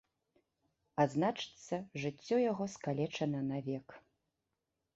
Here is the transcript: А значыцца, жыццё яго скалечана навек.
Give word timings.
А 1.03 1.05
значыцца, 1.13 1.75
жыццё 2.05 2.35
яго 2.51 2.69
скалечана 2.77 3.45
навек. 3.53 3.87